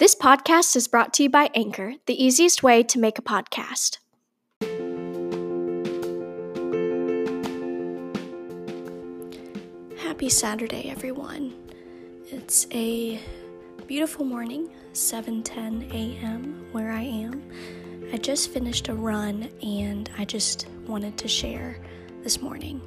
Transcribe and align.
This 0.00 0.14
podcast 0.14 0.76
is 0.76 0.88
brought 0.88 1.12
to 1.12 1.24
you 1.24 1.28
by 1.28 1.50
Anchor, 1.54 1.96
the 2.06 2.24
easiest 2.24 2.62
way 2.62 2.82
to 2.84 2.98
make 2.98 3.18
a 3.18 3.22
podcast. 3.22 3.98
Happy 9.98 10.30
Saturday, 10.30 10.88
everyone. 10.88 11.52
It's 12.28 12.66
a 12.70 13.20
beautiful 13.86 14.24
morning, 14.24 14.70
7:10 14.94 15.92
a.m. 15.92 16.66
where 16.72 16.92
I 16.92 17.02
am. 17.02 17.42
I 18.10 18.16
just 18.16 18.48
finished 18.54 18.88
a 18.88 18.94
run 18.94 19.50
and 19.62 20.08
I 20.16 20.24
just 20.24 20.66
wanted 20.86 21.18
to 21.18 21.28
share 21.28 21.76
this 22.22 22.40
morning, 22.40 22.80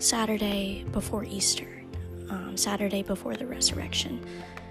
Saturday 0.00 0.82
before 0.90 1.22
Easter, 1.22 1.84
um, 2.28 2.56
Saturday 2.56 3.04
before 3.04 3.36
the 3.36 3.46
resurrection. 3.46 4.18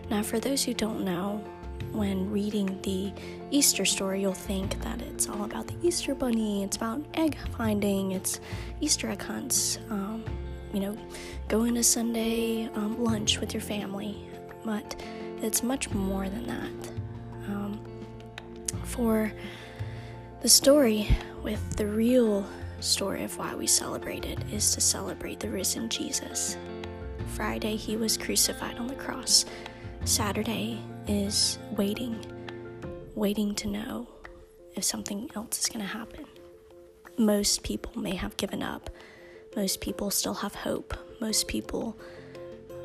Now, 0.09 0.23
for 0.23 0.41
those 0.41 0.61
who 0.61 0.73
don't 0.73 1.05
know, 1.05 1.41
when 1.91 2.29
reading 2.31 2.79
the 2.81 3.11
Easter 3.51 3.85
story, 3.85 4.21
you'll 4.21 4.33
think 4.33 4.81
that 4.81 5.01
it's 5.01 5.27
all 5.27 5.43
about 5.43 5.67
the 5.67 5.75
Easter 5.81 6.15
bunny, 6.15 6.63
it's 6.63 6.77
about 6.77 7.01
egg 7.15 7.37
finding, 7.57 8.11
it's 8.11 8.39
Easter 8.81 9.09
egg 9.09 9.21
hunts, 9.21 9.79
um, 9.89 10.23
you 10.73 10.79
know, 10.79 10.97
going 11.47 11.75
to 11.75 11.83
Sunday 11.83 12.69
um, 12.75 13.03
lunch 13.03 13.39
with 13.39 13.53
your 13.53 13.61
family. 13.61 14.27
But 14.63 15.01
it's 15.41 15.63
much 15.63 15.89
more 15.91 16.29
than 16.29 16.47
that. 16.47 16.91
Um, 17.47 17.79
for 18.83 19.31
the 20.41 20.49
story 20.49 21.07
with 21.43 21.75
the 21.77 21.85
real 21.85 22.45
story 22.79 23.23
of 23.23 23.37
why 23.37 23.55
we 23.55 23.67
celebrate 23.67 24.25
it 24.25 24.39
is 24.51 24.73
to 24.73 24.81
celebrate 24.81 25.39
the 25.39 25.49
risen 25.49 25.89
Jesus. 25.89 26.57
Friday, 27.27 27.75
he 27.75 27.97
was 27.97 28.17
crucified 28.17 28.77
on 28.77 28.87
the 28.87 28.95
cross. 28.95 29.45
Saturday 30.05 30.79
is 31.09 31.57
waiting, 31.71 32.23
waiting 33.15 33.55
to 33.55 33.67
know 33.67 34.07
if 34.75 34.83
something 34.83 35.27
else 35.35 35.59
is 35.59 35.65
going 35.65 35.79
to 35.79 35.91
happen. 35.91 36.23
Most 37.17 37.63
people 37.63 37.99
may 37.99 38.13
have 38.13 38.37
given 38.37 38.61
up. 38.61 38.91
Most 39.55 39.81
people 39.81 40.11
still 40.11 40.35
have 40.35 40.53
hope. 40.53 40.93
Most 41.19 41.47
people 41.47 41.97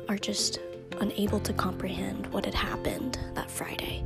are 0.09 0.17
just 0.17 0.59
unable 0.99 1.39
to 1.41 1.53
comprehend 1.53 2.25
what 2.33 2.45
had 2.45 2.55
happened 2.55 3.19
that 3.35 3.51
Friday. 3.51 4.03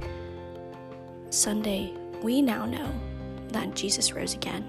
Sunday, 1.29 1.93
we 2.21 2.41
now 2.41 2.65
know 2.65 2.91
that 3.53 3.73
Jesus 3.73 4.11
rose 4.11 4.33
again. 4.33 4.65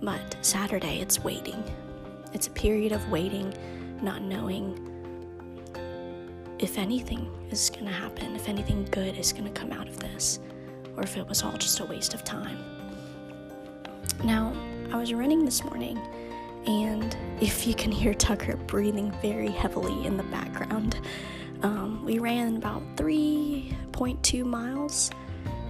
But 0.00 0.36
Saturday, 0.40 1.00
it's 1.00 1.22
waiting. 1.22 1.62
It's 2.32 2.46
a 2.46 2.50
period 2.50 2.92
of 2.92 3.10
waiting, 3.10 3.52
not 4.00 4.22
knowing 4.22 4.93
if 6.58 6.78
anything 6.78 7.30
is 7.50 7.70
going 7.70 7.86
to 7.86 7.92
happen, 7.92 8.36
if 8.36 8.48
anything 8.48 8.86
good 8.90 9.16
is 9.16 9.32
going 9.32 9.44
to 9.44 9.60
come 9.60 9.72
out 9.72 9.88
of 9.88 9.98
this, 9.98 10.38
or 10.96 11.02
if 11.02 11.16
it 11.16 11.26
was 11.28 11.42
all 11.42 11.56
just 11.56 11.80
a 11.80 11.84
waste 11.84 12.14
of 12.14 12.24
time. 12.24 12.58
Now, 14.22 14.54
I 14.92 14.96
was 14.96 15.12
running 15.12 15.44
this 15.44 15.64
morning, 15.64 15.98
and 16.66 17.16
if 17.40 17.66
you 17.66 17.74
can 17.74 17.90
hear 17.90 18.14
Tucker 18.14 18.56
breathing 18.56 19.12
very 19.20 19.50
heavily 19.50 20.06
in 20.06 20.16
the 20.16 20.22
background, 20.24 21.00
um, 21.62 22.04
we 22.04 22.18
ran 22.18 22.56
about 22.56 22.82
3.2 22.96 24.44
miles, 24.44 25.10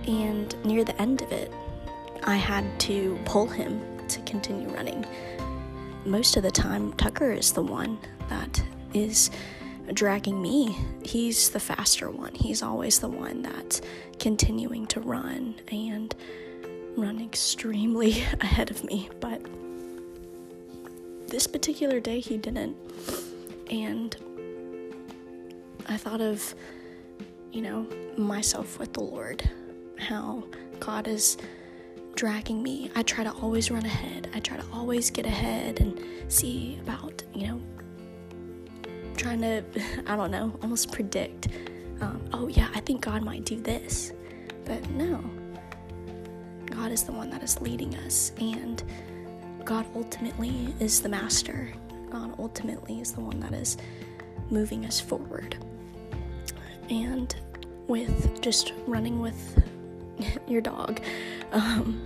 and 0.06 0.54
near 0.64 0.84
the 0.84 1.00
end 1.00 1.22
of 1.22 1.32
it, 1.32 1.50
I 2.24 2.36
had 2.36 2.78
to 2.80 3.19
pull 3.24 3.46
him 3.46 3.80
to 4.08 4.20
continue 4.22 4.69
running. 4.69 5.06
Most 6.04 6.36
of 6.36 6.42
the 6.42 6.50
time, 6.50 6.92
Tucker 6.94 7.32
is 7.32 7.52
the 7.52 7.62
one 7.62 7.98
that 8.28 8.62
is 8.92 9.30
dragging 9.92 10.40
me. 10.40 10.77
He's 11.04 11.50
the 11.50 11.60
faster 11.60 12.10
one. 12.10 12.34
He's 12.34 12.62
always 12.62 13.00
the 13.00 13.08
one 13.08 13.42
that's 13.42 13.80
continuing 14.18 14.86
to 14.88 15.00
run 15.00 15.56
and 15.70 16.14
run 16.96 17.20
extremely 17.20 18.10
ahead 18.41 18.70
of 18.70 18.84
me. 18.84 19.10
But 19.20 19.42
this 21.28 21.47
particular 21.47 22.00
day, 22.00 22.20
he 22.20 22.36
didn't. 22.36 22.76
And 23.70 24.16
I 25.86 25.97
thought 25.97 26.20
of, 26.20 26.54
you 27.53 27.62
know, 27.62 27.86
myself 28.16 28.78
with 28.78 28.92
the 28.92 29.00
Lord, 29.00 29.48
how 29.98 30.44
God 30.80 31.09
is 31.09 31.36
dragging 32.14 32.62
me. 32.62 32.91
I 32.94 33.03
try 33.03 33.25
to 33.25 33.32
always 33.32 33.70
run 33.70 33.84
ahead. 33.84 34.30
I 34.34 34.41
try 34.41 34.56
to 34.56 34.64
always 34.72 35.10
get 35.10 35.26
ahead 35.26 35.80
and 35.80 36.00
see 36.28 36.78
about, 36.82 37.22
you 37.34 37.48
know, 37.48 37.60
trying 39.24 39.40
to, 39.40 39.64
I 40.06 40.16
don't 40.16 40.30
know, 40.30 40.52
almost 40.62 40.92
predict, 40.92 41.48
um, 42.02 42.22
oh 42.34 42.48
yeah, 42.48 42.68
I 42.74 42.80
think 42.80 43.00
God 43.00 43.22
might 43.22 43.44
do 43.44 43.58
this. 43.58 44.12
But 44.66 44.88
no, 44.90 45.24
God 46.66 46.92
is 46.92 47.04
the 47.04 47.12
one 47.12 47.30
that 47.30 47.42
is 47.42 47.58
leading 47.60 47.96
us, 47.96 48.32
and 48.38 48.82
God 49.64 49.86
ultimately 49.94 50.74
is 50.78 51.00
the 51.00 51.08
master. 51.08 51.72
God 52.10 52.34
ultimately 52.38 53.00
is 53.00 53.12
the 53.12 53.20
one 53.20 53.40
that 53.40 53.52
is 53.52 53.78
moving 54.50 54.84
us 54.84 55.00
forward. 55.00 55.56
And 56.91 57.34
with 57.88 58.42
just 58.42 58.74
running 58.86 59.20
with 59.20 59.62
your 60.46 60.60
dog, 60.60 61.00
um, 61.52 61.98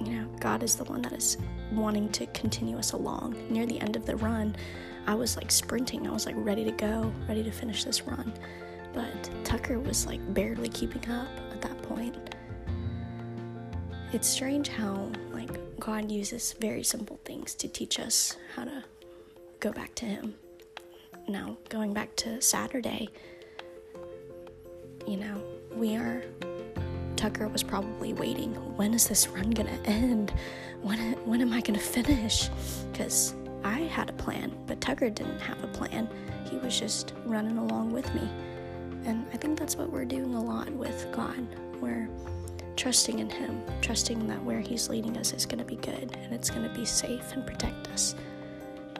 you 0.00 0.12
know, 0.12 0.28
God 0.38 0.62
is 0.62 0.76
the 0.76 0.84
one 0.84 1.00
that 1.02 1.12
is 1.12 1.38
wanting 1.72 2.10
to 2.10 2.26
continue 2.26 2.76
us 2.76 2.92
along. 2.92 3.36
Near 3.48 3.64
the 3.64 3.80
end 3.80 3.96
of 3.96 4.04
the 4.04 4.16
run, 4.16 4.54
I 5.06 5.14
was 5.14 5.36
like 5.36 5.50
sprinting. 5.50 6.06
I 6.06 6.10
was 6.10 6.26
like 6.26 6.34
ready 6.38 6.64
to 6.64 6.70
go, 6.72 7.12
ready 7.28 7.42
to 7.42 7.50
finish 7.50 7.84
this 7.84 8.02
run. 8.02 8.32
But 8.92 9.30
Tucker 9.44 9.78
was 9.78 10.06
like 10.06 10.20
barely 10.34 10.68
keeping 10.68 11.10
up 11.10 11.28
at 11.52 11.60
that 11.60 11.82
point. 11.82 12.16
It's 14.12 14.28
strange 14.28 14.68
how 14.68 15.10
like 15.32 15.50
God 15.80 16.10
uses 16.10 16.54
very 16.60 16.82
simple 16.84 17.18
things 17.24 17.54
to 17.56 17.68
teach 17.68 17.98
us 17.98 18.36
how 18.54 18.64
to 18.64 18.84
go 19.60 19.72
back 19.72 19.94
to 19.96 20.06
him. 20.06 20.34
Now, 21.26 21.56
going 21.68 21.92
back 21.92 22.14
to 22.16 22.40
Saturday, 22.40 23.08
you 25.06 25.16
know, 25.16 25.42
we 25.74 25.96
are 25.96 26.22
Tucker 27.16 27.48
was 27.48 27.62
probably 27.62 28.12
waiting. 28.12 28.54
When 28.76 28.94
is 28.94 29.08
this 29.08 29.28
run 29.28 29.50
gonna 29.50 29.78
end? 29.84 30.32
When 30.82 30.98
when 31.24 31.40
am 31.40 31.52
I 31.52 31.60
gonna 31.60 31.78
finish? 31.78 32.48
Because 32.92 33.34
I 33.64 33.80
had 33.80 34.10
a 34.10 34.12
plan, 34.12 34.52
but 34.66 34.80
Tucker 34.80 35.08
didn't 35.08 35.40
have 35.40 35.62
a 35.64 35.68
plan. 35.68 36.08
He 36.50 36.56
was 36.58 36.78
just 36.78 37.14
running 37.24 37.56
along 37.56 37.92
with 37.92 38.14
me. 38.14 38.28
And 39.06 39.26
I 39.32 39.38
think 39.38 39.58
that's 39.58 39.76
what 39.76 39.90
we're 39.90 40.04
doing 40.04 40.34
a 40.34 40.42
lot 40.42 40.70
with 40.70 41.06
God. 41.12 41.46
We're 41.80 42.08
trusting 42.76 43.18
in 43.18 43.30
Him, 43.30 43.62
trusting 43.80 44.26
that 44.28 44.42
where 44.44 44.60
He's 44.60 44.90
leading 44.90 45.16
us 45.16 45.32
is 45.32 45.46
going 45.46 45.58
to 45.58 45.64
be 45.64 45.76
good 45.76 46.16
and 46.22 46.32
it's 46.32 46.50
going 46.50 46.68
to 46.68 46.74
be 46.74 46.84
safe 46.84 47.32
and 47.32 47.46
protect 47.46 47.88
us. 47.88 48.14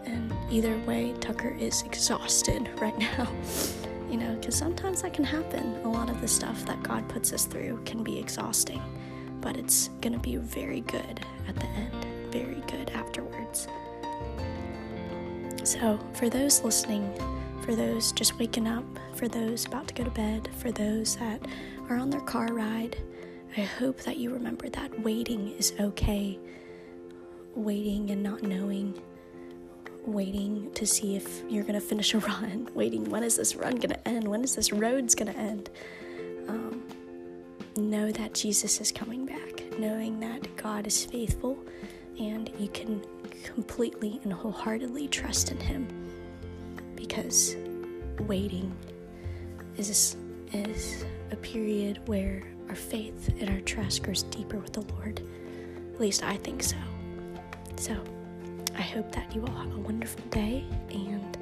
And 0.06 0.32
either 0.50 0.78
way, 0.86 1.14
Tucker 1.20 1.54
is 1.58 1.82
exhausted 1.82 2.68
right 2.80 2.98
now. 2.98 3.28
you 4.10 4.16
know, 4.16 4.34
because 4.36 4.54
sometimes 4.54 5.02
that 5.02 5.12
can 5.12 5.24
happen. 5.24 5.74
A 5.84 5.88
lot 5.88 6.08
of 6.08 6.20
the 6.20 6.28
stuff 6.28 6.64
that 6.66 6.82
God 6.82 7.08
puts 7.08 7.32
us 7.32 7.44
through 7.44 7.82
can 7.84 8.02
be 8.02 8.18
exhausting, 8.18 8.82
but 9.40 9.56
it's 9.56 9.88
going 10.00 10.12
to 10.12 10.18
be 10.18 10.36
very 10.36 10.80
good 10.82 11.20
at 11.48 11.56
the 11.56 11.66
end, 11.66 12.06
very 12.30 12.62
good 12.70 12.90
afterwards. 12.90 13.66
So, 15.64 15.98
for 16.12 16.28
those 16.28 16.62
listening, 16.62 17.10
for 17.62 17.74
those 17.74 18.12
just 18.12 18.38
waking 18.38 18.68
up, 18.68 18.84
for 19.14 19.28
those 19.28 19.64
about 19.64 19.88
to 19.88 19.94
go 19.94 20.04
to 20.04 20.10
bed, 20.10 20.50
for 20.58 20.70
those 20.70 21.16
that 21.16 21.46
are 21.88 21.96
on 21.96 22.10
their 22.10 22.20
car 22.20 22.52
ride, 22.52 22.96
I 23.56 23.62
hope 23.62 24.00
that 24.00 24.18
you 24.18 24.30
remember 24.30 24.68
that 24.68 25.00
waiting 25.00 25.52
is 25.52 25.72
okay. 25.80 26.38
Waiting 27.54 28.10
and 28.10 28.22
not 28.22 28.42
knowing, 28.42 29.00
waiting 30.04 30.70
to 30.74 30.86
see 30.86 31.16
if 31.16 31.42
you're 31.48 31.64
gonna 31.64 31.80
finish 31.80 32.12
a 32.14 32.18
run, 32.20 32.68
waiting 32.74 33.08
when 33.08 33.22
is 33.22 33.36
this 33.36 33.56
run 33.56 33.76
gonna 33.76 33.98
end, 34.04 34.28
when 34.28 34.44
is 34.44 34.56
this 34.56 34.72
road's 34.72 35.14
gonna 35.14 35.32
end. 35.32 35.70
Um, 36.48 36.82
know 37.76 38.12
that 38.12 38.34
Jesus 38.34 38.80
is 38.80 38.92
coming 38.92 39.24
back, 39.24 39.62
knowing 39.78 40.20
that 40.20 40.56
God 40.56 40.86
is 40.86 41.04
faithful, 41.04 41.58
and 42.18 42.50
you 42.58 42.68
can 42.68 43.02
completely 43.44 44.20
and 44.24 44.32
wholeheartedly 44.32 45.08
trust 45.08 45.52
in 45.52 45.58
Him 45.60 45.86
because 46.96 47.56
waiting 48.20 48.74
is, 49.76 50.16
is 50.52 51.04
a 51.30 51.36
period 51.36 52.00
where 52.06 52.42
our 52.68 52.74
faith 52.74 53.28
and 53.40 53.50
our 53.50 53.60
trust 53.60 54.02
grows 54.02 54.22
deeper 54.24 54.58
with 54.58 54.72
the 54.72 54.80
Lord. 54.94 55.20
At 55.94 56.00
least 56.00 56.24
I 56.24 56.36
think 56.38 56.62
so. 56.62 56.76
So 57.76 57.96
I 58.76 58.82
hope 58.82 59.12
that 59.12 59.34
you 59.34 59.42
all 59.42 59.54
have 59.54 59.74
a 59.74 59.80
wonderful 59.80 60.24
day 60.30 60.64
and 60.90 61.38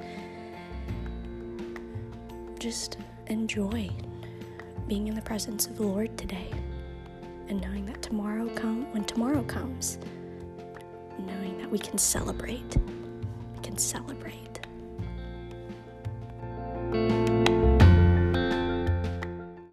just 2.59 2.97
enjoy 3.27 3.89
being 4.87 5.07
in 5.07 5.15
the 5.15 5.21
presence 5.21 5.67
of 5.67 5.77
the 5.77 5.83
Lord 5.83 6.15
today 6.17 6.51
and 7.47 7.61
knowing 7.61 7.85
that 7.85 8.01
tomorrow 8.01 8.47
come 8.55 8.91
when 8.93 9.03
tomorrow 9.05 9.43
comes 9.43 9.97
knowing 11.25 11.57
that 11.57 11.69
we 11.69 11.79
can 11.79 11.97
celebrate. 11.97 12.77
We 13.55 13.61
can 13.61 13.77
celebrate 13.77 14.52